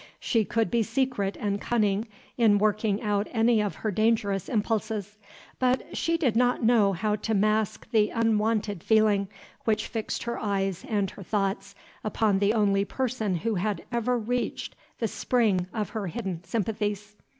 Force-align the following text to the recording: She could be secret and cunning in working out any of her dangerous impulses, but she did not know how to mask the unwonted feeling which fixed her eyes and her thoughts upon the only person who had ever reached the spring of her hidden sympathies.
She 0.19 0.45
could 0.45 0.71
be 0.71 0.81
secret 0.81 1.37
and 1.39 1.61
cunning 1.61 2.07
in 2.35 2.57
working 2.57 3.03
out 3.03 3.27
any 3.29 3.61
of 3.61 3.75
her 3.75 3.91
dangerous 3.91 4.49
impulses, 4.49 5.19
but 5.59 5.95
she 5.95 6.17
did 6.17 6.35
not 6.35 6.63
know 6.63 6.93
how 6.93 7.17
to 7.17 7.35
mask 7.35 7.87
the 7.91 8.09
unwonted 8.09 8.81
feeling 8.83 9.27
which 9.65 9.85
fixed 9.85 10.23
her 10.23 10.39
eyes 10.39 10.83
and 10.89 11.11
her 11.11 11.21
thoughts 11.21 11.75
upon 12.03 12.39
the 12.39 12.51
only 12.53 12.83
person 12.83 13.35
who 13.35 13.53
had 13.53 13.85
ever 13.91 14.17
reached 14.17 14.75
the 14.97 15.07
spring 15.07 15.67
of 15.71 15.89
her 15.89 16.07
hidden 16.07 16.43
sympathies. 16.45 17.15